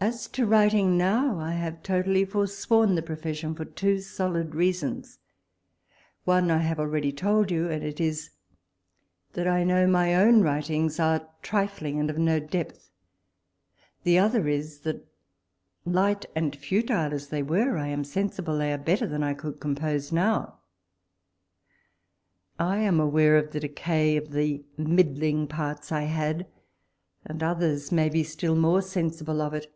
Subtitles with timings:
[0.00, 5.18] As to writing now, I have totally forsworn the profession, for two solid reasons.
[6.22, 8.30] One I have already told you; and it is,
[9.32, 12.92] that I know my own writings are trifling and of no depth.
[14.04, 15.04] The other is, that,
[15.84, 19.58] light and futile as they were, I am sensible they are better than I could
[19.58, 20.60] compose now.
[22.56, 26.46] I am aware of the decay of the middling parts I had,
[27.26, 29.74] and others may be still more sensible of it.